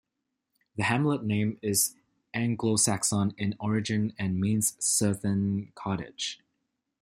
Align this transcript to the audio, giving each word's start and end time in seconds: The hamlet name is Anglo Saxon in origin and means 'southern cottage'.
The 0.77 0.83
hamlet 0.85 1.23
name 1.23 1.59
is 1.61 1.93
Anglo 2.33 2.75
Saxon 2.75 3.35
in 3.37 3.53
origin 3.59 4.15
and 4.17 4.39
means 4.39 4.73
'southern 4.83 5.71
cottage'. 5.75 6.39